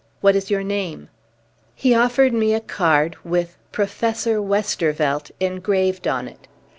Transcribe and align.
What 0.19 0.35
is 0.35 0.49
your 0.49 0.63
name?" 0.63 1.09
He 1.75 1.93
offered 1.93 2.33
me 2.33 2.55
a 2.55 2.59
card, 2.59 3.17
with 3.23 3.55
"Professor 3.71 4.41
Westervelt" 4.41 5.29
engraved 5.39 6.07
on 6.07 6.27
it. 6.27 6.47